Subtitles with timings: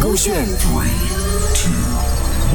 [0.00, 0.88] 勾选 Three,
[1.54, 1.72] Two,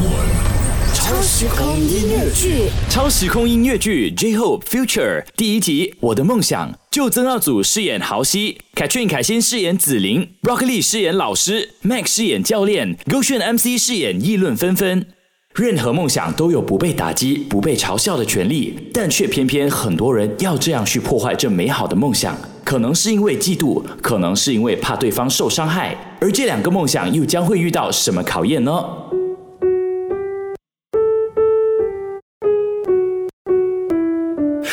[0.03, 2.69] One，超时空音乐剧。
[2.89, 15.07] 超时空音乐剧《J-Hope Future》第一集《我的梦想》，就曾耀祖饰演豪西，Katrin 凯欣饰演紫菱，Broccoli 饰演老师，Max 饰演教练，勾炫 MC 饰演议论纷纷。
[15.55, 22.37] 任何梦想都有不被打击、不被嘲笑的权利，但却偏偏很多人要这样去破坏这美好的梦想。
[22.69, 28.71] 可能是因为嫉妒，可能是因为怕对方受伤害，而这两个梦想又将会遇到什么考验呢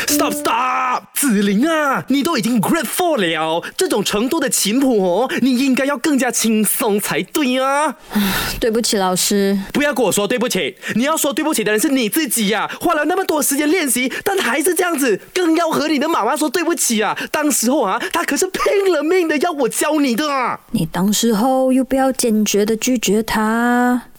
[0.07, 0.56] ？Stop stop！
[1.37, 7.95] 子琳啊，你都已经 Grade Four 了，这种程度的琴谱哦，你应该要更加轻松才对啊！
[8.59, 9.59] 对不起，老师。
[9.75, 17.15] 不要跟我说对不起，你要说对不起的人是你自己呀、花了那么多时间练习，但还是这样子，更要和你的妈妈说对不起啊！
[17.31, 20.59] 当时候啊，她可是拼了命的要我教你的啊！
[20.71, 23.43] 你当时候又不要坚决的拒绝她。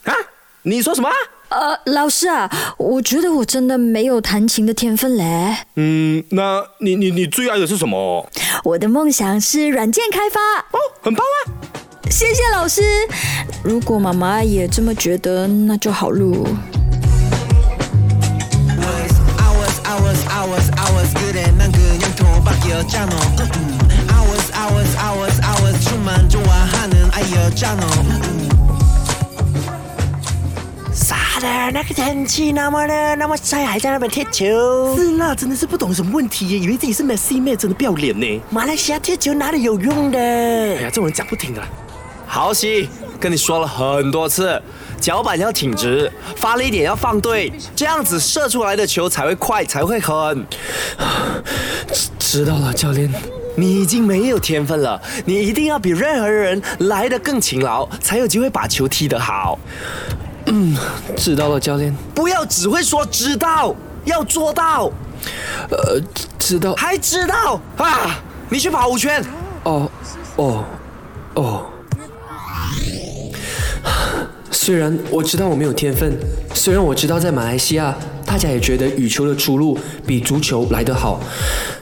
[0.04, 0.14] 啊，
[0.62, 1.16] 你说什么啊？
[1.50, 5.58] 呃，老师啊，我觉得我真的没有弹琴的天分嘞。
[5.76, 8.30] 嗯，那你你你最爱的是什么？
[8.64, 10.40] 我的梦想是软件开发。
[10.72, 11.36] 哦，很棒啊！
[12.10, 12.82] 谢谢老师。
[13.64, 16.46] 如果妈妈也这么觉得，那就好喽。
[31.72, 34.96] 那个天气那么热，那么晒，还在那边踢球。
[34.96, 38.42] 是啦，真的是不懂什么问题耶，以为自己是 Messi 妹，真的不要脸呢。
[38.50, 40.18] 马来西亚踢球哪里有用的？
[40.18, 41.68] 哎呀，这种人讲不听的啦。
[42.26, 44.62] 豪西，跟你说了很多次，
[45.00, 50.46] 脚板要挺直，发力点要放对，这样子射出来的球才会快，才会狠。
[52.18, 53.12] 知道了，教练。
[53.56, 59.58] 你已经没有天分了，你一定要比任何人来得更勤劳，才有机会把球踢得好。
[61.16, 61.96] 知道了，教练。
[62.14, 64.92] 不要只会说知道，要做到，
[65.70, 66.02] 呃，
[66.40, 66.74] 知道。
[66.76, 68.20] 还知道啊！
[68.50, 69.24] 你去跑五圈。
[69.64, 69.90] 哦，
[70.38, 70.64] 哦，
[71.36, 71.66] 哦。
[74.52, 76.18] 虽然我知道我没有天分，
[76.54, 81.22] 虽然我知道在马来西亚大家也觉得羽球的出路比足球来得好，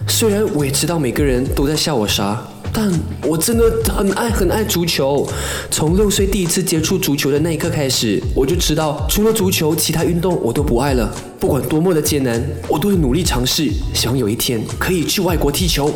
[0.08, 2.40] 虽然我也知道每个人都在笑我傻，
[2.75, 2.91] 但
[3.27, 5.27] 我真的很爱很爱足球。
[5.71, 11.13] 从六岁第一次接触足球的那一刻开始，我就知道除了足球，其他运动我都不爱了。
[11.39, 15.93] 不管多么的艰难，我都会努力尝试，希望有一天可以去外国踢球。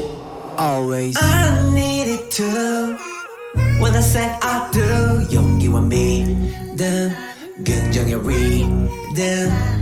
[0.57, 2.95] always I needed to
[3.81, 4.81] When I said I do
[5.33, 7.13] 용기와 믿음
[7.65, 9.78] 긍정의 rhythm Always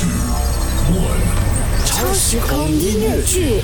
[0.00, 0.08] Two,
[0.96, 3.62] One，超时空音乐剧。